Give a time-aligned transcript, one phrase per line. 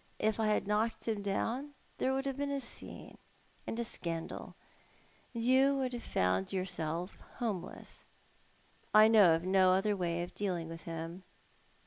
[0.18, 3.16] "If I had knocked him down there would have been a scene
[3.66, 4.54] and a scandal;
[5.32, 8.04] and you would have found yourself homeless.
[8.92, 11.22] I know of no other way of dealing with him."